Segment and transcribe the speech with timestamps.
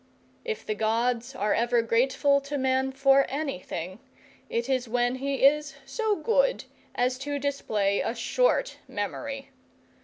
[0.43, 3.99] If the gods are ever grateful to man for anything,
[4.49, 6.63] it is when he is so good
[6.95, 9.51] as to display a short memory.